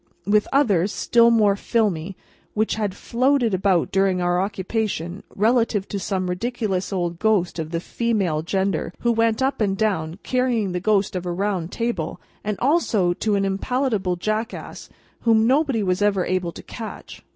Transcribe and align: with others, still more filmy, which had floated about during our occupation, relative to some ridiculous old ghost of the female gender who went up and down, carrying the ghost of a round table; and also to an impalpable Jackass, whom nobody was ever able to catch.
with 0.25 0.47
others, 0.51 0.91
still 0.91 1.29
more 1.29 1.55
filmy, 1.55 2.17
which 2.55 2.73
had 2.73 2.95
floated 2.95 3.53
about 3.53 3.91
during 3.91 4.19
our 4.19 4.41
occupation, 4.41 5.21
relative 5.35 5.87
to 5.87 5.99
some 5.99 6.27
ridiculous 6.27 6.91
old 6.91 7.19
ghost 7.19 7.59
of 7.59 7.69
the 7.69 7.79
female 7.79 8.41
gender 8.41 8.91
who 9.01 9.11
went 9.11 9.43
up 9.43 9.61
and 9.61 9.77
down, 9.77 10.17
carrying 10.23 10.71
the 10.71 10.79
ghost 10.79 11.15
of 11.15 11.23
a 11.27 11.31
round 11.31 11.71
table; 11.71 12.19
and 12.43 12.57
also 12.59 13.13
to 13.13 13.35
an 13.35 13.45
impalpable 13.45 14.15
Jackass, 14.15 14.89
whom 15.19 15.45
nobody 15.45 15.83
was 15.83 16.01
ever 16.01 16.25
able 16.25 16.51
to 16.51 16.63
catch. 16.63 17.21